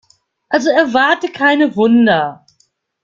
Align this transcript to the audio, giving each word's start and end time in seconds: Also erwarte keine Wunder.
Also 0.49 0.71
erwarte 0.71 1.27
keine 1.31 1.75
Wunder. 1.75 2.43